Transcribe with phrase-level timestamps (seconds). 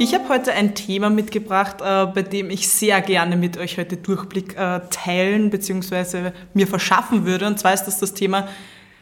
[0.00, 3.96] Ich habe heute ein Thema mitgebracht, äh, bei dem ich sehr gerne mit euch heute
[3.96, 6.30] Durchblick äh, teilen bzw.
[6.54, 7.48] mir verschaffen würde.
[7.48, 8.48] Und zwar ist das das Thema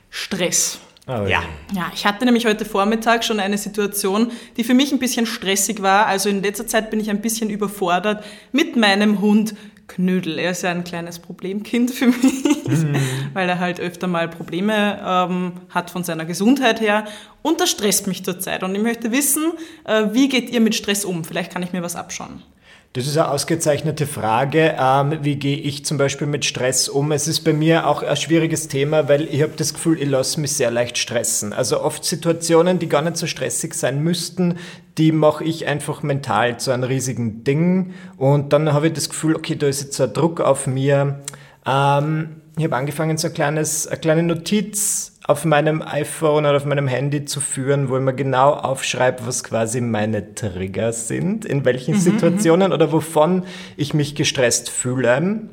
[0.09, 0.79] Stress.
[1.07, 1.43] Oh, ja.
[1.75, 5.83] Ja, ich hatte nämlich heute Vormittag schon eine Situation, die für mich ein bisschen stressig
[5.83, 6.07] war.
[6.07, 9.55] Also in letzter Zeit bin ich ein bisschen überfordert mit meinem Hund
[9.89, 10.39] Knödel.
[10.39, 12.97] Er ist ja ein kleines Problemkind für mich, mhm.
[13.35, 17.05] weil er halt öfter mal Probleme ähm, hat von seiner Gesundheit her.
[17.43, 18.63] Und das stresst mich zurzeit.
[18.63, 19.53] Und ich möchte wissen,
[19.85, 21.25] äh, wie geht ihr mit Stress um?
[21.25, 22.43] Vielleicht kann ich mir was abschauen.
[22.93, 24.75] Das ist eine ausgezeichnete Frage.
[24.81, 27.13] Ähm, wie gehe ich zum Beispiel mit Stress um?
[27.13, 30.41] Es ist bei mir auch ein schwieriges Thema, weil ich habe das Gefühl, ich lasse
[30.41, 31.53] mich sehr leicht stressen.
[31.53, 34.59] Also oft Situationen, die gar nicht so stressig sein müssten,
[34.97, 37.93] die mache ich einfach mental zu einem riesigen Ding.
[38.17, 41.21] Und dann habe ich das Gefühl, okay, da ist jetzt ein Druck auf mir.
[41.67, 46.65] Ähm, ich habe angefangen, so ein kleines, eine kleine Notiz auf meinem iPhone oder auf
[46.65, 51.65] meinem Handy zu führen, wo ich mir genau aufschreibe, was quasi meine Trigger sind, in
[51.65, 53.45] welchen mhm, Situationen oder wovon
[53.77, 55.51] ich mich gestresst fühle.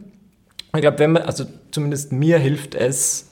[0.74, 3.32] Ich glaube, wenn man, also zumindest mir hilft es,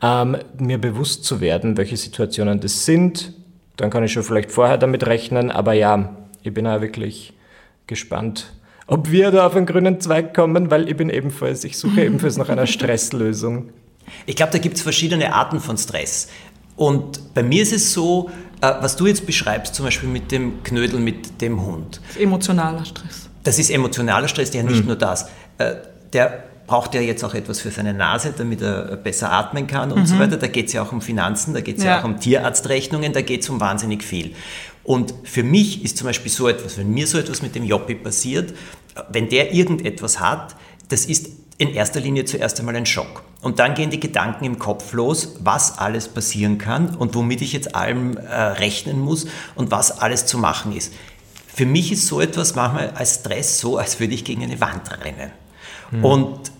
[0.00, 3.32] ähm, mir bewusst zu werden, welche Situationen das sind.
[3.76, 7.32] Dann kann ich schon vielleicht vorher damit rechnen, aber ja, ich bin ja wirklich
[7.86, 8.52] gespannt,
[8.88, 12.36] ob wir da auf einen grünen Zweig kommen, weil ich bin ebenfalls, ich suche ebenfalls
[12.36, 13.68] nach einer Stresslösung.
[14.26, 16.28] Ich glaube, da gibt es verschiedene Arten von Stress.
[16.74, 18.30] Und bei mir ist es so,
[18.62, 22.00] äh, was du jetzt beschreibst, zum Beispiel mit dem Knödel, mit dem Hund.
[22.06, 23.28] Das ist emotionaler Stress.
[23.44, 24.86] Das ist emotionaler Stress, ja nicht mhm.
[24.86, 25.28] nur das.
[25.58, 25.74] Äh,
[26.12, 30.00] der braucht ja jetzt auch etwas für seine Nase, damit er besser atmen kann und
[30.00, 30.06] mhm.
[30.06, 30.36] so weiter.
[30.36, 31.90] Da geht es ja auch um Finanzen, da geht es ja.
[31.90, 32.00] ja.
[32.00, 34.34] auch um Tierarztrechnungen, da geht es um wahnsinnig viel.
[34.88, 37.94] Und für mich ist zum Beispiel so etwas, wenn mir so etwas mit dem Joppi
[37.94, 38.54] passiert,
[39.10, 40.56] wenn der irgendetwas hat,
[40.88, 41.28] das ist
[41.58, 43.22] in erster Linie zuerst einmal ein Schock.
[43.42, 47.52] Und dann gehen die Gedanken im Kopf los, was alles passieren kann und womit ich
[47.52, 50.94] jetzt allem äh, rechnen muss und was alles zu machen ist.
[51.54, 54.90] Für mich ist so etwas manchmal als Stress so, als würde ich gegen eine Wand
[55.04, 55.32] rennen.
[55.90, 56.04] Mhm.
[56.04, 56.50] Und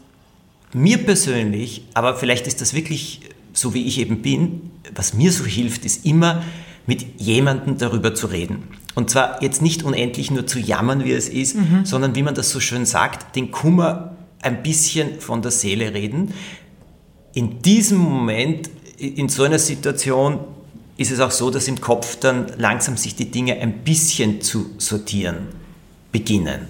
[0.75, 3.23] mir persönlich, aber vielleicht ist das wirklich
[3.55, 6.43] so, wie ich eben bin, was mir so hilft, ist immer
[6.89, 8.65] mit jemandem darüber zu reden.
[8.95, 11.85] Und zwar jetzt nicht unendlich nur zu jammern, wie es ist, mhm.
[11.85, 16.33] sondern wie man das so schön sagt, den Kummer ein bisschen von der Seele reden.
[17.35, 20.41] In diesem Moment, in so einer Situation,
[20.97, 24.71] ist es auch so, dass im Kopf dann langsam sich die Dinge ein bisschen zu
[24.79, 25.49] sortieren
[26.11, 26.63] beginnen.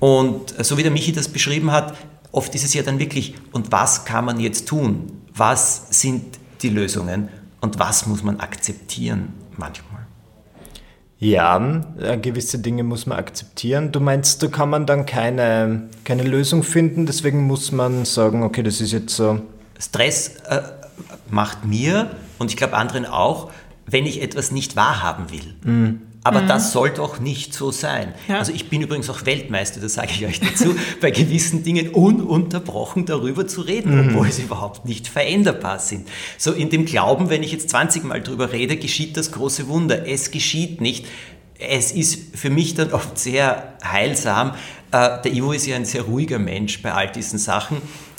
[0.00, 1.94] Und so wie der Michi das beschrieben hat,
[2.32, 5.12] oft ist es ja dann wirklich, und was kann man jetzt tun?
[5.34, 7.28] Was sind die Lösungen?
[7.64, 10.02] Und was muss man akzeptieren manchmal?
[11.18, 13.90] Ja, äh, gewisse Dinge muss man akzeptieren.
[13.90, 18.62] Du meinst, da kann man dann keine, keine Lösung finden, deswegen muss man sagen, okay,
[18.62, 19.40] das ist jetzt so.
[19.80, 20.60] Stress äh,
[21.30, 23.50] macht mir und ich glaube anderen auch,
[23.86, 25.54] wenn ich etwas nicht wahrhaben will.
[25.62, 26.02] Mhm.
[26.26, 26.48] Aber mhm.
[26.48, 28.14] das soll doch nicht so sein.
[28.28, 28.38] Ja.
[28.38, 33.04] Also ich bin übrigens auch Weltmeister, das sage ich euch dazu, bei gewissen Dingen ununterbrochen
[33.04, 34.08] darüber zu reden, mhm.
[34.08, 36.08] obwohl sie überhaupt nicht veränderbar sind.
[36.38, 40.08] So in dem Glauben, wenn ich jetzt 20 Mal darüber rede, geschieht das große Wunder.
[40.08, 41.04] Es geschieht nicht.
[41.58, 44.54] Es ist für mich dann oft sehr heilsam.
[44.92, 47.76] Äh, der Ivo ist ja ein sehr ruhiger Mensch bei all diesen Sachen.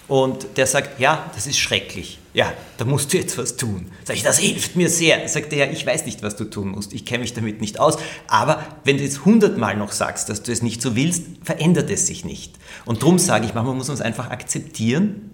[0.08, 2.20] Und der sagt, ja, das ist schrecklich.
[2.36, 3.88] Ja, da musst du jetzt was tun.
[4.04, 5.26] Sag ich, das hilft mir sehr.
[5.30, 6.92] Sagt er, ja, ich weiß nicht, was du tun musst.
[6.92, 7.98] Ich kenne mich damit nicht aus.
[8.28, 12.08] Aber wenn du jetzt hundertmal noch sagst, dass du es nicht so willst, verändert es
[12.08, 12.56] sich nicht.
[12.84, 15.32] Und darum sage ich, manchmal muss man es einfach akzeptieren,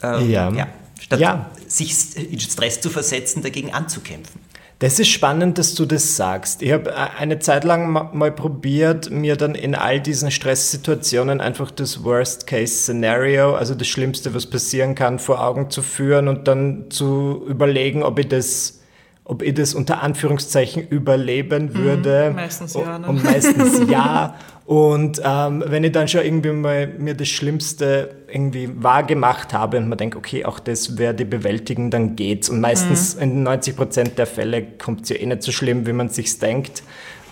[0.00, 0.52] äh, ja.
[0.52, 0.68] ja.
[1.00, 1.50] statt ja.
[1.66, 4.40] sich in Stress zu versetzen, dagegen anzukämpfen.
[4.84, 6.60] Das ist spannend, dass du das sagst.
[6.60, 11.70] Ich habe äh, eine Zeit lang mal probiert, mir dann in all diesen Stresssituationen einfach
[11.70, 17.46] das Worst-Case-Szenario, also das Schlimmste, was passieren kann, vor Augen zu führen und dann zu
[17.48, 18.82] überlegen, ob ich das
[19.24, 21.74] ob ich das unter Anführungszeichen überleben mhm.
[21.74, 22.30] würde.
[22.30, 22.98] Mhm, meistens ja.
[22.98, 23.06] Ne?
[23.06, 24.34] Und meistens ja.
[24.66, 29.88] Und ähm, wenn ich dann schon irgendwie mal mir das Schlimmste irgendwie wahrgemacht habe und
[29.88, 32.48] man denkt, okay, auch das werde ich bewältigen, dann geht's.
[32.48, 33.22] Und meistens mhm.
[33.22, 36.38] in 90 Prozent der Fälle kommt es ja eh nicht so schlimm, wie man sich
[36.38, 36.82] denkt.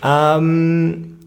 [0.03, 1.17] Ähm,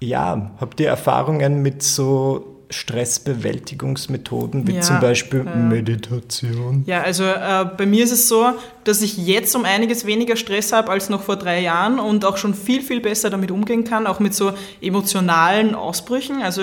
[0.00, 5.56] ja, habt ihr Erfahrungen mit so Stressbewältigungsmethoden wie ja, zum Beispiel ja.
[5.56, 6.84] Meditation?
[6.86, 8.52] Ja, also äh, bei mir ist es so,
[8.88, 12.38] dass ich jetzt um einiges weniger Stress habe als noch vor drei Jahren und auch
[12.38, 16.42] schon viel, viel besser damit umgehen kann, auch mit so emotionalen Ausbrüchen.
[16.42, 16.62] Also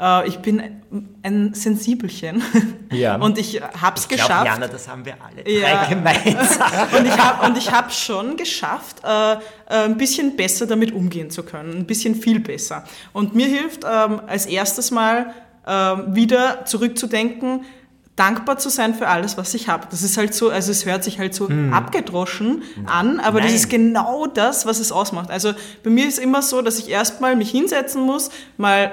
[0.00, 0.62] äh, ich bin
[1.22, 2.42] ein Sensibelchen.
[2.92, 3.16] Ja.
[3.20, 4.28] Und ich habe es geschafft.
[4.28, 5.86] Glaub, Jana, das haben wir alle ja.
[5.86, 6.70] gemeinsam.
[6.98, 9.36] und ich habe hab schon geschafft, äh, äh,
[9.66, 11.74] ein bisschen besser damit umgehen zu können.
[11.76, 12.84] Ein bisschen viel besser.
[13.12, 15.34] Und mir hilft ähm, als erstes mal
[15.66, 17.64] äh, wieder zurückzudenken,
[18.16, 19.86] dankbar zu sein für alles, was ich habe.
[19.90, 21.72] Das ist halt so, also es hört sich halt so hm.
[21.72, 23.48] abgedroschen an, aber Nein.
[23.48, 25.30] das ist genau das, was es ausmacht.
[25.30, 25.52] Also
[25.82, 28.92] bei mir ist immer so, dass ich erstmal mich hinsetzen muss, mal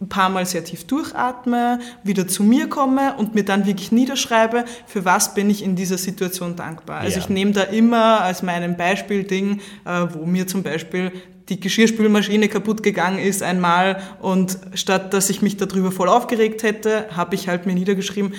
[0.00, 4.64] ein paar Mal sehr tief durchatme, wieder zu mir komme und mir dann wirklich niederschreibe,
[4.86, 7.00] für was bin ich in dieser Situation dankbar.
[7.00, 7.24] Also ja.
[7.24, 11.12] ich nehme da immer als meinem Beispielding, äh, wo mir zum Beispiel
[11.48, 17.06] die Geschirrspülmaschine kaputt gegangen ist einmal und statt dass ich mich darüber voll aufgeregt hätte,
[17.14, 18.32] habe ich halt mir niedergeschrieben,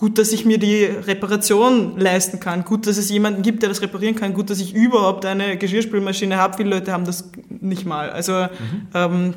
[0.00, 3.82] gut, dass ich mir die Reparation leisten kann, gut, dass es jemanden gibt, der das
[3.82, 6.56] reparieren kann, gut, dass ich überhaupt eine Geschirrspülmaschine habe.
[6.56, 8.08] Viele Leute haben das nicht mal.
[8.08, 8.88] Also mhm.
[8.94, 9.34] ähm,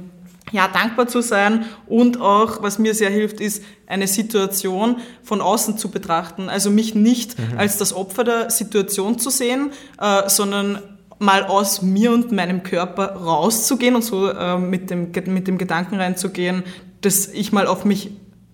[0.54, 5.78] ja, dankbar zu sein und auch, was mir sehr hilft, ist, eine Situation von außen
[5.78, 6.48] zu betrachten.
[6.48, 7.58] Also mich nicht mhm.
[7.58, 10.80] als das Opfer der Situation zu sehen, äh, sondern
[11.20, 15.96] mal aus mir und meinem Körper rauszugehen und so äh, mit, dem, mit dem Gedanken
[15.96, 16.64] reinzugehen,
[17.02, 18.12] dass ich mal auf mich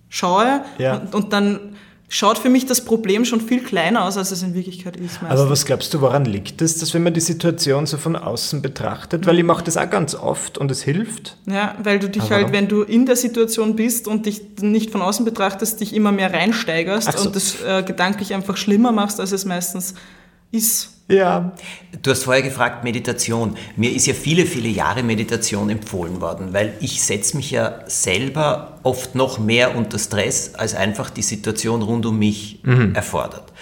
[0.08, 0.96] schaue ja.
[0.96, 1.76] und, und dann
[2.12, 5.22] schaut für mich das Problem schon viel kleiner aus, als es in Wirklichkeit ist.
[5.22, 5.40] Meistens.
[5.40, 8.60] Aber was glaubst du, woran liegt es, dass wenn man die Situation so von außen
[8.60, 9.26] betrachtet?
[9.26, 11.36] Weil ich mache das auch ganz oft und es hilft.
[11.46, 14.90] Ja, weil du dich Aber halt, wenn du in der Situation bist und dich nicht
[14.90, 17.26] von außen betrachtest, dich immer mehr reinsteigerst so.
[17.26, 19.94] und das äh, gedanklich einfach schlimmer machst, als es meistens
[20.50, 20.96] ist.
[21.08, 21.52] Ja.
[22.02, 23.56] Du hast vorher gefragt, Meditation.
[23.76, 28.78] Mir ist ja viele, viele Jahre Meditation empfohlen worden, weil ich setze mich ja selber
[28.84, 32.94] oft noch mehr unter Stress, als einfach die Situation rund um mich mhm.
[32.94, 33.52] erfordert.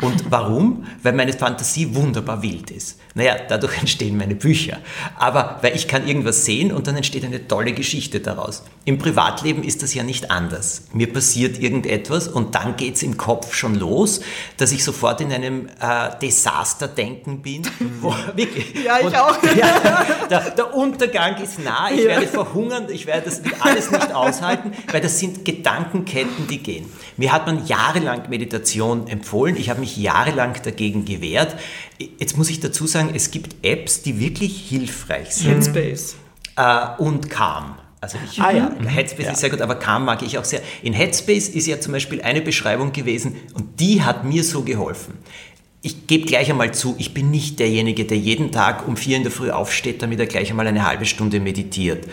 [0.00, 0.86] Und warum?
[1.02, 2.98] Weil meine Fantasie wunderbar wild ist.
[3.14, 4.78] Naja, dadurch entstehen meine Bücher.
[5.16, 8.64] Aber weil ich kann irgendwas sehen und dann entsteht eine tolle Geschichte daraus.
[8.84, 10.88] Im Privatleben ist das ja nicht anders.
[10.92, 14.20] Mir passiert irgendetwas und dann geht es im Kopf schon los,
[14.56, 17.62] dass ich sofort in einem äh, Desaster-Denken bin.
[18.00, 19.36] Wo, wirklich, ja, ich und, auch.
[19.54, 22.06] Ja, der, der, Untergang ist nah, ich ja.
[22.06, 26.90] werde verhungern, ich werde das alles nicht aushalten, weil das sind Gedankenketten, die gehen.
[27.16, 29.56] Mir hat man jahrelang Meditation empfohlen.
[29.56, 31.54] Ich habe mich jahrelang dagegen gewehrt.
[32.18, 35.50] Jetzt muss ich dazu sagen, es gibt Apps, die wirklich hilfreich sind.
[35.50, 36.16] Headspace.
[36.56, 37.74] Äh, und Calm.
[38.00, 38.70] Also ich, ah, ja.
[38.86, 39.32] Headspace ja.
[39.32, 40.60] ist sehr gut, aber Calm mag ich auch sehr.
[40.82, 45.14] In Headspace ist ja zum Beispiel eine Beschreibung gewesen und die hat mir so geholfen.
[45.82, 49.22] Ich gebe gleich einmal zu, ich bin nicht derjenige, der jeden Tag um vier in
[49.22, 52.06] der Früh aufsteht, damit er gleich einmal eine halbe Stunde meditiert.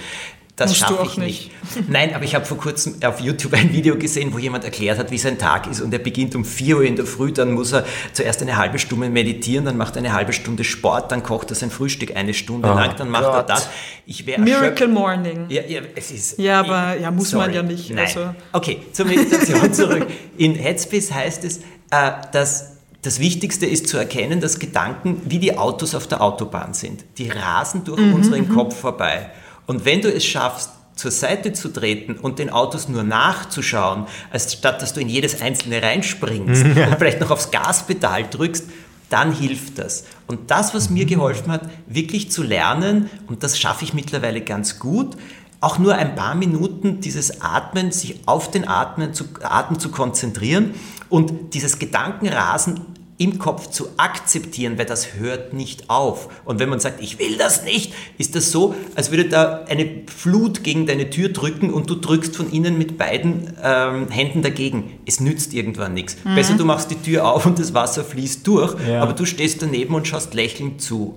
[0.65, 1.51] Das schaffe ich nicht.
[1.75, 1.89] nicht.
[1.89, 5.11] Nein, aber ich habe vor kurzem auf YouTube ein Video gesehen, wo jemand erklärt hat,
[5.11, 7.71] wie sein Tag ist und er beginnt um 4 Uhr in der Früh, dann muss
[7.71, 11.49] er zuerst eine halbe Stunde meditieren, dann macht er eine halbe Stunde Sport, dann kocht
[11.51, 13.35] er sein Frühstück eine Stunde oh lang, dann macht Gott.
[13.35, 13.69] er das.
[14.05, 15.45] Ich Miracle Morning.
[15.49, 17.47] Ja, ja, es ist, ja aber ja, muss sorry.
[17.47, 17.89] man ja nicht.
[17.89, 18.05] Nein.
[18.05, 18.35] Also.
[18.51, 20.07] Okay, zur Meditation zurück.
[20.37, 21.59] In Headspace heißt es,
[21.91, 22.71] äh, dass
[23.01, 27.03] das Wichtigste ist zu erkennen, dass Gedanken wie die Autos auf der Autobahn sind.
[27.17, 28.13] Die rasen durch mhm.
[28.13, 28.53] unseren mhm.
[28.53, 29.31] Kopf vorbei.
[29.67, 34.53] Und wenn du es schaffst, zur Seite zu treten und den Autos nur nachzuschauen, als
[34.53, 36.87] statt dass du in jedes einzelne reinspringst ja.
[36.87, 38.65] und vielleicht noch aufs Gaspedal drückst,
[39.09, 40.05] dann hilft das.
[40.27, 44.79] Und das, was mir geholfen hat, wirklich zu lernen, und das schaffe ich mittlerweile ganz
[44.79, 45.17] gut,
[45.59, 50.73] auch nur ein paar Minuten dieses Atmen, sich auf den Atmen zu, Atem zu konzentrieren
[51.09, 52.81] und dieses Gedankenrasen
[53.21, 56.27] im Kopf zu akzeptieren, weil das hört nicht auf.
[56.43, 59.87] Und wenn man sagt, ich will das nicht, ist das so, als würde da eine
[60.07, 64.93] Flut gegen deine Tür drücken und du drückst von innen mit beiden ähm, Händen dagegen.
[65.05, 66.17] Es nützt irgendwann nichts.
[66.23, 66.33] Mhm.
[66.33, 69.03] Besser, du machst die Tür auf und das Wasser fließt durch, ja.
[69.03, 71.13] aber du stehst daneben und schaust lächelnd zu.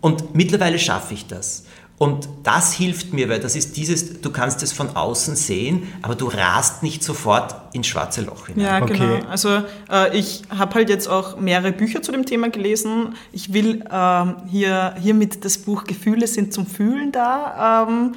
[0.00, 1.64] Und mittlerweile schaffe ich das.
[1.98, 6.14] Und das hilft mir, weil das ist dieses, du kannst es von außen sehen, aber
[6.14, 8.64] du rast nicht sofort ins schwarze Loch hinein.
[8.64, 8.98] Ja, okay.
[8.98, 9.28] genau.
[9.30, 13.14] Also äh, ich habe halt jetzt auch mehrere Bücher zu dem Thema gelesen.
[13.32, 17.86] Ich will ähm, hier hiermit das Buch Gefühle sind zum Fühlen da.
[17.88, 18.12] Ähm,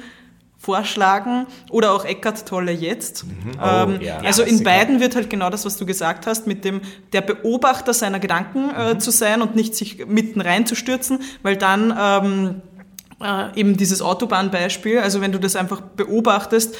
[0.60, 3.24] vorschlagen oder auch Eckart Tolle jetzt.
[3.24, 3.32] Mhm.
[3.58, 4.18] Oh, ähm, ja.
[4.18, 6.82] Also in beiden wird halt genau das, was du gesagt hast, mit dem
[7.14, 9.00] der Beobachter seiner Gedanken äh, mhm.
[9.00, 12.62] zu sein und nicht sich mitten reinzustürzen, weil dann ähm,
[13.22, 16.76] äh, eben dieses Autobahnbeispiel, also wenn du das einfach beobachtest,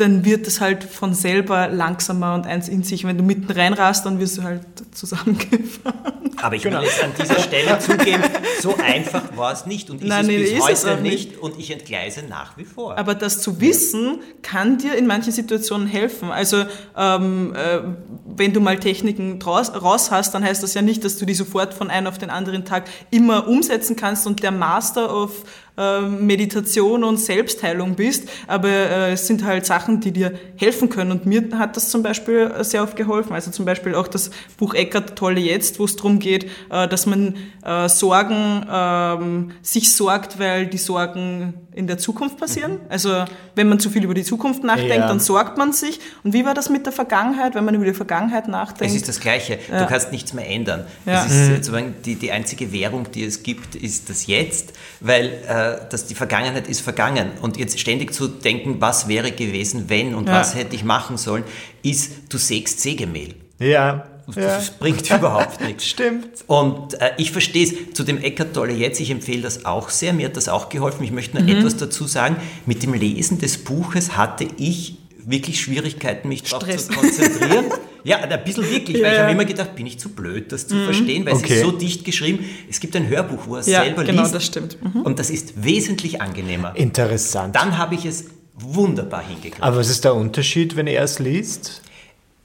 [0.00, 3.04] dann wird es halt von selber langsamer und eins in sich.
[3.04, 6.30] Wenn du mitten rein rast, dann wirst du halt zusammengefahren.
[6.42, 6.78] Aber ich genau.
[6.80, 8.22] will jetzt an dieser Stelle zugeben,
[8.62, 11.38] so einfach war es nicht und ist Nein, es nee, bis ist heute nicht.
[11.38, 12.96] und ich entgleise nach wie vor.
[12.96, 16.30] Aber das zu wissen, kann dir in manchen Situationen helfen.
[16.30, 16.64] Also
[16.96, 17.80] ähm, äh,
[18.24, 21.34] wenn du mal Techniken draus, raus hast, dann heißt das ja nicht, dass du die
[21.34, 25.44] sofort von einem auf den anderen Tag immer umsetzen kannst und der Master of
[25.80, 31.10] ähm, Meditation und Selbstheilung bist, aber äh, es sind halt Sachen, die dir helfen können.
[31.10, 33.32] Und mir hat das zum Beispiel sehr oft geholfen.
[33.32, 37.06] Also zum Beispiel auch das Buch Eckert Tolle Jetzt, wo es darum geht, äh, dass
[37.06, 42.72] man äh, Sorgen, ähm, sich sorgt, weil die Sorgen in der Zukunft passieren.
[42.72, 42.78] Mhm.
[42.88, 43.24] Also
[43.54, 45.08] wenn man zu viel über die Zukunft nachdenkt, ja.
[45.08, 46.00] dann sorgt man sich.
[46.24, 48.92] Und wie war das mit der Vergangenheit, wenn man über die Vergangenheit nachdenkt?
[48.92, 49.58] Es ist das Gleiche.
[49.70, 49.80] Ja.
[49.80, 50.86] Du kannst nichts mehr ändern.
[51.06, 51.22] Ja.
[51.22, 51.54] Das ist mhm.
[51.56, 56.14] sozusagen die, die einzige Währung, die es gibt, ist das Jetzt, weil äh, dass die
[56.14, 57.30] Vergangenheit ist vergangen.
[57.40, 61.44] Und jetzt ständig zu denken, was wäre gewesen, wenn und was hätte ich machen sollen,
[61.82, 63.34] ist, du sägst Sägemehl.
[63.58, 64.06] Ja.
[64.34, 64.74] Das ja.
[64.78, 65.84] bringt überhaupt nichts.
[65.86, 66.44] Stimmt.
[66.46, 67.94] Und äh, ich verstehe es.
[67.94, 70.12] Zu dem Eckart Tolle jetzt, ich empfehle das auch sehr.
[70.12, 71.04] Mir hat das auch geholfen.
[71.04, 71.60] Ich möchte nur mhm.
[71.60, 72.36] etwas dazu sagen.
[72.66, 74.96] Mit dem Lesen des Buches hatte ich
[75.26, 77.66] wirklich Schwierigkeiten, mich darauf zu konzentrieren.
[78.04, 80.66] ja, ein bisschen wirklich, ja, weil ich habe immer gedacht, bin ich zu blöd, das
[80.66, 80.84] zu mhm.
[80.84, 81.44] verstehen, weil okay.
[81.44, 82.44] es ist so dicht geschrieben.
[82.68, 84.34] Es gibt ein Hörbuch, wo er ja, selber genau, liest.
[84.34, 84.78] das stimmt.
[84.82, 85.02] Mhm.
[85.02, 86.74] Und das ist wesentlich angenehmer.
[86.76, 87.54] Interessant.
[87.56, 89.62] Dann habe ich es wunderbar hingekriegt.
[89.62, 91.82] Aber was ist der Unterschied, wenn er es liest?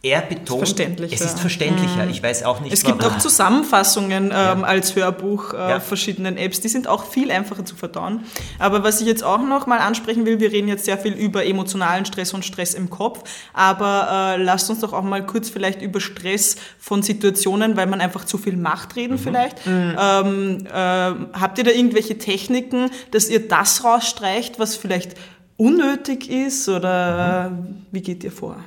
[0.06, 1.16] Er betont, verständlicher.
[1.16, 2.04] es ist verständlicher.
[2.04, 2.12] Mhm.
[2.12, 3.16] Ich weiß auch nicht, Es gibt warum.
[3.16, 4.62] auch Zusammenfassungen ähm, ja.
[4.62, 5.80] als Hörbuch äh, ja.
[5.80, 8.24] verschiedenen Apps, die sind auch viel einfacher zu verdauen.
[8.60, 11.44] Aber was ich jetzt auch noch mal ansprechen will, wir reden jetzt sehr viel über
[11.46, 15.82] emotionalen Stress und Stress im Kopf, aber äh, lasst uns doch auch mal kurz vielleicht
[15.82, 19.20] über Stress von Situationen, weil man einfach zu viel macht, reden mhm.
[19.20, 19.66] vielleicht.
[19.66, 19.96] Mhm.
[20.00, 25.16] Ähm, äh, habt ihr da irgendwelche Techniken, dass ihr das rausstreicht, was vielleicht
[25.58, 27.86] unnötig ist oder mhm.
[27.92, 28.58] wie geht ihr vor?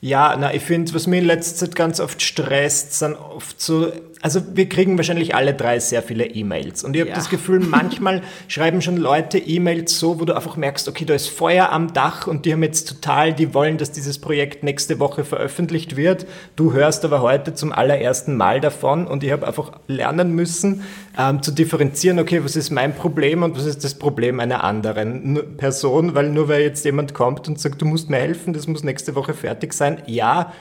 [0.00, 3.92] Ja, na, ich finde, was mir in letzter Zeit ganz oft stresst, sind oft so
[4.22, 6.84] also wir kriegen wahrscheinlich alle drei sehr viele E-Mails.
[6.84, 7.16] Und ich habe ja.
[7.16, 11.28] das Gefühl, manchmal schreiben schon Leute E-Mails so, wo du einfach merkst, okay, da ist
[11.28, 15.24] Feuer am Dach und die haben jetzt total, die wollen, dass dieses Projekt nächste Woche
[15.24, 16.26] veröffentlicht wird.
[16.56, 20.82] Du hörst aber heute zum allerersten Mal davon und ich habe einfach lernen müssen,
[21.18, 25.56] ähm, zu differenzieren, okay, was ist mein Problem und was ist das Problem einer anderen
[25.56, 28.82] Person, weil nur weil jetzt jemand kommt und sagt, du musst mir helfen, das muss
[28.82, 30.02] nächste Woche fertig sein.
[30.06, 30.52] Ja,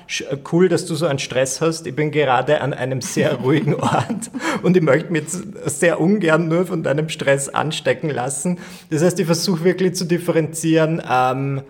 [0.52, 1.88] cool, dass du so einen Stress hast.
[1.88, 4.30] Ich bin gerade an einem sehr ruhigen Ort
[4.64, 5.44] und ich möchte mich jetzt
[5.80, 8.58] sehr ungern nur von deinem Stress anstecken lassen.
[8.90, 11.62] Das heißt, ich versuche wirklich zu differenzieren, ähm,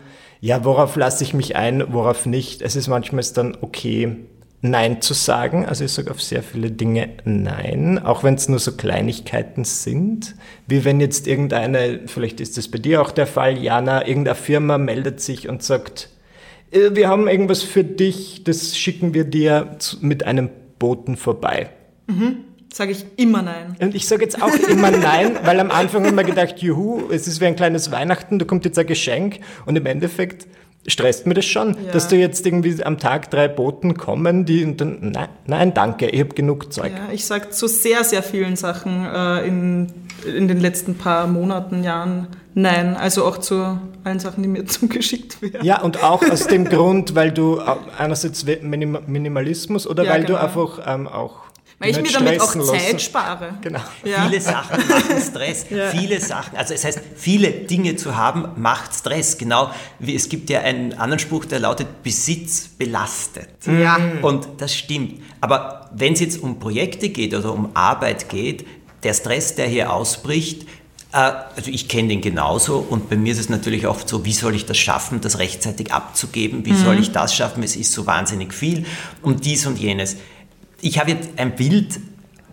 [0.42, 2.62] ja, worauf lasse ich mich ein, worauf nicht.
[2.62, 4.18] Es ist manchmal dann okay,
[4.62, 5.66] Nein zu sagen.
[5.66, 10.36] Also ich sage auf sehr viele Dinge Nein, auch wenn es nur so Kleinigkeiten sind.
[10.68, 14.78] Wie wenn jetzt irgendeine, vielleicht ist das bei dir auch der Fall, Jana, irgendeine Firma
[14.78, 16.10] meldet sich und sagt,
[16.72, 21.70] äh, wir haben irgendwas für dich, das schicken wir dir mit einem Boten vorbei.
[22.08, 22.46] Mhm.
[22.74, 23.78] Sage ich immer nein.
[23.80, 27.26] Und ich sage jetzt auch immer nein, weil am Anfang haben wir gedacht, juhu, es
[27.26, 30.46] ist wie ein kleines Weihnachten, da kommt jetzt ein Geschenk und im Endeffekt
[30.88, 31.92] stresst mir das schon, ja.
[31.92, 36.08] dass du jetzt irgendwie am Tag drei Boten kommen, die und dann, nein, nein, danke,
[36.08, 36.92] ich habe genug Zeug.
[36.96, 39.92] Ja, ich sage zu sehr, sehr vielen Sachen äh, in,
[40.26, 42.96] in den letzten paar Monaten, Jahren nein.
[42.96, 45.64] Also auch zu allen Sachen, die mir zugeschickt werden.
[45.64, 47.60] Ja, und auch aus dem Grund, weil du
[47.98, 50.40] einerseits Minimalismus oder ja, weil genau.
[50.40, 51.45] du einfach ähm, auch
[51.80, 53.00] weil ich mir damit auch Zeit lassen.
[53.00, 53.58] spare.
[53.62, 53.82] Genau.
[54.04, 54.24] Ja.
[54.26, 55.66] Viele Sachen machen Stress.
[55.70, 55.90] ja.
[55.90, 59.38] Viele Sachen, also es heißt, viele Dinge zu haben, macht Stress.
[59.38, 63.50] Genau wie es gibt ja einen anderen Spruch, der lautet, Besitz belastet.
[63.66, 63.98] Ja.
[64.22, 65.22] Und das stimmt.
[65.42, 68.66] Aber wenn es jetzt um Projekte geht oder um Arbeit geht,
[69.04, 70.66] der Stress, der hier ausbricht,
[71.16, 74.34] äh, also ich kenne den genauso und bei mir ist es natürlich oft so, wie
[74.34, 76.66] soll ich das schaffen, das rechtzeitig abzugeben?
[76.66, 76.84] Wie mhm.
[76.84, 77.64] soll ich das schaffen?
[77.64, 78.86] Es ist so wahnsinnig viel
[79.22, 80.18] und dies und jenes
[80.82, 82.00] ich habe jetzt ein Bild,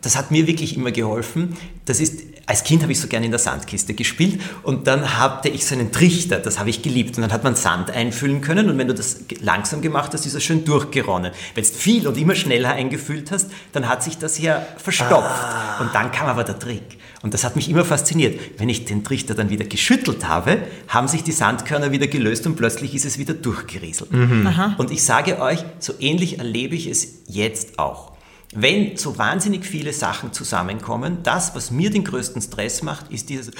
[0.02, 1.56] das hat mir wirklich immer geholfen.
[1.84, 5.48] Das ist, als Kind habe ich so gerne in der Sandkiste gespielt und dann hatte
[5.48, 7.16] ich so einen Trichter, das habe ich geliebt.
[7.16, 10.34] Und dann hat man Sand einfüllen können und wenn du das langsam gemacht hast, ist
[10.34, 11.32] er schön durchgeronnen.
[11.54, 15.30] Wenn du viel und immer schneller eingefüllt hast, dann hat sich das ja verstopft.
[15.30, 15.80] Ah.
[15.80, 16.98] Und dann kam aber der Trick.
[17.22, 18.40] Und das hat mich immer fasziniert.
[18.58, 22.56] Wenn ich den Trichter dann wieder geschüttelt habe, haben sich die Sandkörner wieder gelöst und
[22.56, 24.12] plötzlich ist es wieder durchgerieselt.
[24.12, 24.74] Mhm.
[24.78, 28.11] Und ich sage euch, so ähnlich erlebe ich es jetzt auch.
[28.54, 33.50] Wenn so wahnsinnig viele Sachen zusammenkommen, das, was mir den größten Stress macht, ist dieses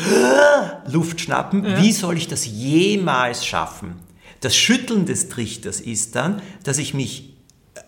[0.86, 1.64] Luftschnappen.
[1.64, 1.82] Ja.
[1.82, 3.94] Wie soll ich das jemals schaffen?
[4.40, 7.34] Das Schütteln des Trichters ist dann, dass ich mich
[7.74, 7.80] äh,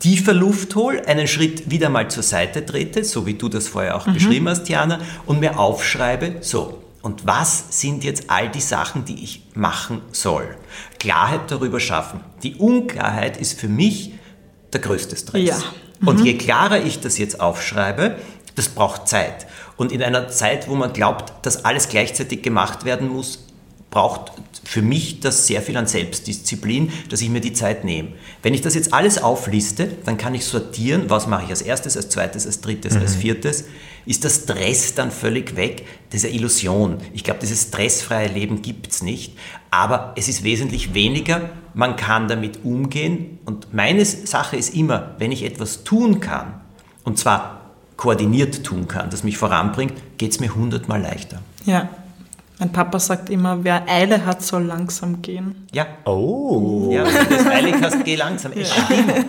[0.00, 3.94] tiefer Luft hole, einen Schritt wieder mal zur Seite trete, so wie du das vorher
[3.96, 4.14] auch mhm.
[4.14, 9.22] beschrieben hast, Jana, und mir aufschreibe, so, Und was sind jetzt all die Sachen, die
[9.22, 10.56] ich machen soll?
[10.98, 12.20] Klarheit darüber schaffen.
[12.42, 14.14] Die Unklarheit ist für mich
[14.72, 15.46] der größte Stress.
[15.46, 15.62] Ja.
[16.04, 18.16] Und je klarer ich das jetzt aufschreibe,
[18.54, 19.46] das braucht Zeit.
[19.76, 23.47] Und in einer Zeit, wo man glaubt, dass alles gleichzeitig gemacht werden muss,
[23.90, 24.32] braucht
[24.64, 28.10] für mich das sehr viel an Selbstdisziplin, dass ich mir die Zeit nehme.
[28.42, 31.96] Wenn ich das jetzt alles aufliste, dann kann ich sortieren, was mache ich als erstes,
[31.96, 33.64] als zweites, als drittes, als viertes.
[34.04, 35.86] Ist der Stress dann völlig weg?
[36.10, 36.98] Das ist eine Illusion.
[37.14, 39.38] Ich glaube, dieses stressfreie Leben gibt es nicht,
[39.70, 41.50] aber es ist wesentlich weniger.
[41.74, 46.60] Man kann damit umgehen und meine Sache ist immer, wenn ich etwas tun kann,
[47.04, 51.40] und zwar koordiniert tun kann, das mich voranbringt, geht es mir hundertmal leichter.
[51.64, 51.88] Ja.
[52.58, 55.66] Mein Papa sagt immer, wer Eile hat, soll langsam gehen.
[55.72, 58.52] Ja, Oh, ja wenn du das eilig hast, geh langsam.
[58.52, 59.24] Es stimmt.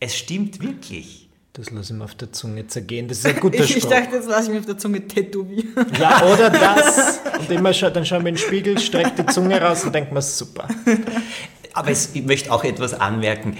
[0.00, 1.28] Es stimmt wirklich.
[1.52, 3.06] das lasse ich mir auf der Zunge zergehen.
[3.08, 3.90] Das ist ein guter Ich, ich Spruch.
[3.90, 5.86] dachte, jetzt lasse ich mir auf der Zunge tätowieren.
[6.00, 7.20] Ja, oder das.
[7.38, 10.12] Und immer scha dann schauen wir in den Spiegel, streckt die Zunge raus und denkt
[10.12, 10.66] man, super.
[11.74, 13.56] Aber es, ich möchte auch etwas anmerken.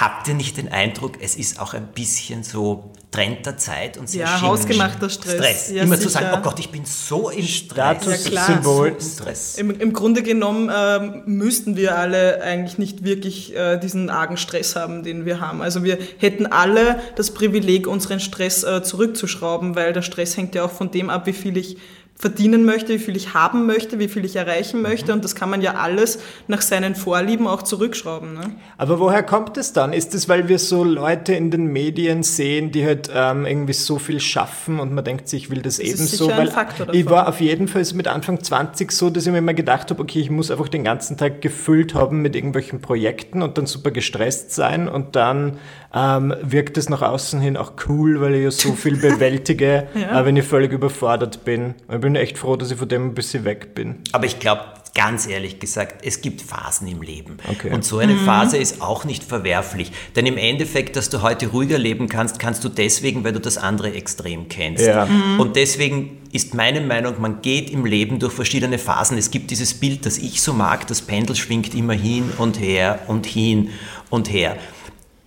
[0.00, 4.08] Habt ihr nicht den Eindruck, es ist auch ein bisschen so Trend der Zeit und
[4.08, 5.70] sehr Ja, hausgemachter Stress.
[5.70, 6.38] Ja, Immer zu sagen, sicher.
[6.40, 8.02] oh Gott, ich bin so im Stress.
[8.02, 8.62] Statussymbol.
[8.64, 9.54] So im Stress.
[9.56, 14.74] Im, Im Grunde genommen ähm, müssten wir alle eigentlich nicht wirklich äh, diesen argen Stress
[14.74, 15.62] haben, den wir haben.
[15.62, 20.64] Also wir hätten alle das Privileg, unseren Stress äh, zurückzuschrauben, weil der Stress hängt ja
[20.64, 21.76] auch von dem ab, wie viel ich
[22.16, 25.12] verdienen möchte, wie viel ich haben möchte, wie viel ich erreichen möchte.
[25.12, 28.34] Und das kann man ja alles nach seinen Vorlieben auch zurückschrauben.
[28.34, 28.52] Ne?
[28.78, 29.92] Aber woher kommt es dann?
[29.92, 33.98] Ist es, weil wir so Leute in den Medien sehen, die halt ähm, irgendwie so
[33.98, 36.30] viel schaffen und man denkt sich, ich will das, ist ebenso?
[36.30, 36.50] Weil
[36.92, 40.00] ich war auf jeden Fall mit Anfang 20 so, dass ich mir immer gedacht habe,
[40.00, 43.90] okay, ich muss einfach den ganzen Tag gefüllt haben mit irgendwelchen Projekten und dann super
[43.90, 45.58] gestresst sein und dann
[45.94, 50.24] ähm, wirkt es nach außen hin auch cool, weil ich ja so viel bewältige, äh,
[50.24, 51.74] wenn ich völlig überfordert bin.
[51.92, 53.96] Ich bin echt froh, dass ich von dem ein bisschen weg bin.
[54.12, 54.62] Aber ich glaube,
[54.94, 57.38] ganz ehrlich gesagt, es gibt Phasen im Leben.
[57.50, 57.72] Okay.
[57.72, 59.90] Und so eine Phase ist auch nicht verwerflich.
[60.14, 63.56] Denn im Endeffekt, dass du heute ruhiger leben kannst, kannst du deswegen, weil du das
[63.56, 64.86] andere Extrem kennst.
[64.86, 65.08] Ja.
[65.38, 69.18] Und deswegen ist meine Meinung, man geht im Leben durch verschiedene Phasen.
[69.18, 73.00] Es gibt dieses Bild, das ich so mag, das Pendel schwingt immer hin und her
[73.08, 73.70] und hin
[74.10, 74.56] und her.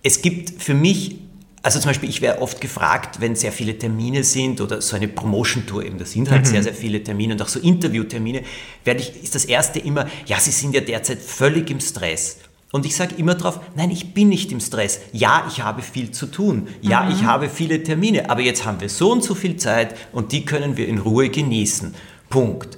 [0.02, 1.16] Es gibt für mich
[1.62, 5.08] also zum Beispiel, ich werde oft gefragt, wenn sehr viele Termine sind oder so eine
[5.08, 8.42] Promotion-Tour eben, da sind halt sehr, sehr viele Termine und auch so Interviewtermine,
[8.84, 12.38] werde ich, ist das erste immer, ja, Sie sind ja derzeit völlig im Stress.
[12.70, 15.00] Und ich sage immer drauf, nein, ich bin nicht im Stress.
[15.12, 16.68] Ja, ich habe viel zu tun.
[16.82, 18.28] Ja, ich habe viele Termine.
[18.28, 21.30] Aber jetzt haben wir so und so viel Zeit und die können wir in Ruhe
[21.30, 21.94] genießen.
[22.28, 22.76] Punkt.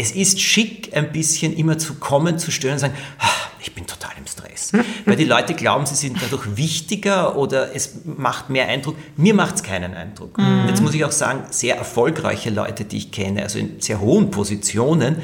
[0.00, 3.28] Es ist schick, ein bisschen immer zu kommen, zu stören und sagen, "Ah,
[3.60, 4.72] ich bin total im Stress.
[5.04, 8.96] Weil die Leute glauben, sie sind dadurch wichtiger oder es macht mehr Eindruck.
[9.18, 10.38] Mir macht es keinen Eindruck.
[10.38, 14.00] Und jetzt muss ich auch sagen, sehr erfolgreiche Leute, die ich kenne, also in sehr
[14.00, 15.16] hohen Positionen,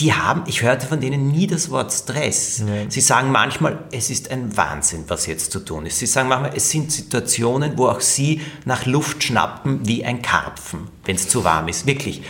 [0.00, 2.62] die haben, ich hörte von denen nie das Wort Stress.
[2.88, 6.00] Sie sagen manchmal, es ist ein Wahnsinn, was jetzt zu tun ist.
[6.00, 10.88] Sie sagen manchmal, es sind Situationen, wo auch sie nach Luft schnappen wie ein Karpfen,
[11.04, 11.86] wenn es zu warm ist.
[11.86, 12.22] Wirklich.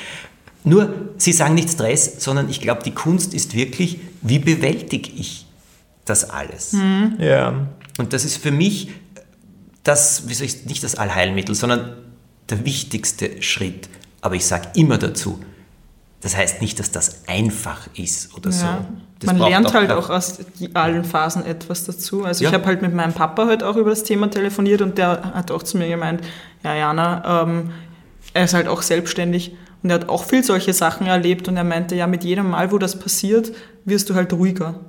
[0.68, 5.46] Nur, sie sagen nicht Stress, sondern ich glaube, die Kunst ist wirklich, wie bewältige ich
[6.04, 6.76] das alles?
[7.18, 7.66] Ja.
[7.98, 8.90] Und das ist für mich
[9.85, 11.92] das, wie soll ich, nicht das Allheilmittel, sondern
[12.50, 13.88] der wichtigste Schritt.
[14.20, 15.40] Aber ich sage immer dazu,
[16.20, 18.64] das heißt nicht, dass das einfach ist oder so.
[18.66, 18.85] Ja.
[19.20, 20.04] Das Man lernt halt Kraft.
[20.04, 22.24] auch aus die- allen Phasen etwas dazu.
[22.24, 22.50] Also Ja.
[22.50, 25.50] ich habe halt mit meinem Papa heute auch über das Thema telefoniert und der hat
[25.50, 26.20] auch zu mir gemeint,
[26.64, 27.70] ja Jana, ähm,
[28.35, 29.52] er ist halt auch selbstständig
[29.83, 32.71] und er hat auch viel solche Sachen erlebt und er meinte, ja mit jedem Mal,
[32.73, 33.53] wo das passiert,
[33.85, 34.81] wirst du halt ruhiger.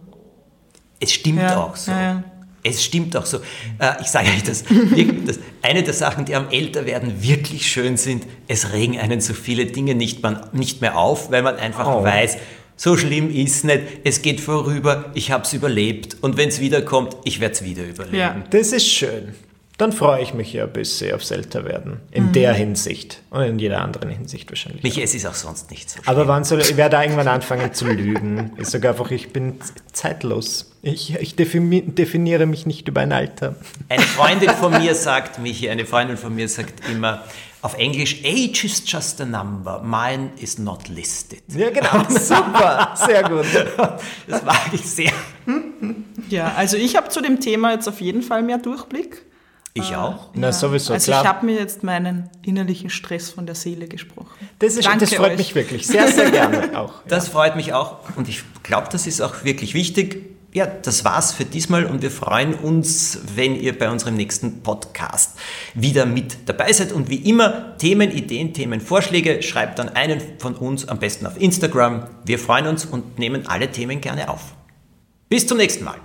[0.99, 1.91] Es stimmt Ja, auch so.
[1.91, 2.23] ja, ja.
[2.61, 3.37] Es stimmt auch so.
[3.79, 5.39] Äh, ich sage euch das, wirklich, das.
[5.61, 9.95] Eine der Sachen, die am Älterwerden wirklich schön sind, es regen einen so viele Dinge
[9.95, 12.03] nicht, man, nicht mehr auf, weil man einfach Oh.
[12.03, 12.35] weiß,
[12.75, 17.15] so schlimm ist nicht, es geht vorüber, ich habe es überlebt und wenn es wiederkommt,
[17.23, 18.17] ich werde es wieder überleben.
[18.17, 18.43] Ja.
[18.49, 19.33] Das ist schön.
[19.79, 22.01] Dann freue ich mich ja ein bisschen aufs Älterwerden.
[22.11, 22.31] In Mhm.
[22.33, 23.21] der Hinsicht.
[23.31, 24.83] Und in jeder anderen Hinsicht wahrscheinlich.
[24.83, 25.99] Michi, es ist auch sonst nicht so.
[26.05, 28.51] Aber wann soll, ich werde irgendwann anfangen zu lügen.
[28.57, 29.55] Ich sage einfach, ich bin
[29.93, 30.71] zeitlos.
[30.81, 33.55] Ich, ich defini definiere mich nicht über ein Alter.
[33.89, 37.23] Eine Freundin von mir sagt, Michi, eine Freundin von mir sagt immer
[37.61, 41.41] auf Englisch, age is just a number, mine is not listed.
[41.49, 42.03] Ja, genau.
[42.09, 42.93] Super.
[42.95, 43.45] Sehr gut.
[44.27, 45.11] Das mag ich sehr.
[46.29, 49.23] Ja, also ich habe zu dem Thema jetzt auf jeden Fall mehr Durchblick.
[49.73, 50.29] Ich auch.
[50.33, 51.21] Na, sowieso, also klar.
[51.21, 54.49] ich habe mir jetzt meinen innerlichen Stress von der Seele gesprochen.
[54.57, 55.37] Das, ist, Danke das freut euch.
[55.37, 55.87] mich wirklich.
[55.87, 56.93] Sehr, sehr gerne auch.
[57.07, 60.35] Das freut mich auch und ich glaube, das ist auch wirklich wichtig.
[60.53, 65.37] ja, das war's für diesmal und wir freuen uns, wenn ihr bei unserem nächsten Podcast
[65.75, 66.91] wieder mit dabei seid.
[66.91, 71.39] Und wie immer, Themen, Ideen, Themen, Vorschläge, schreibt dann einen von uns am besten auf
[71.39, 72.07] Instagram.
[72.25, 74.55] Wir freuen uns und nehmen alle Themen gerne auf.
[75.29, 75.97] Bis zum nächsten Mal.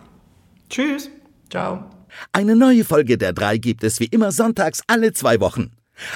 [0.69, 1.09] Tschüss.
[1.49, 1.94] Ciao.
[2.33, 5.73] Eine neue Folge der drei gibt es wie immer sonntags alle zwei Wochen.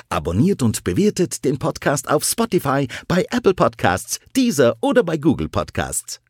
[0.08, 6.20] Abonniert und bewertet den Podcast auf Spotify, bei Apple Podcasts, Deezer oder bei Google Podcasts.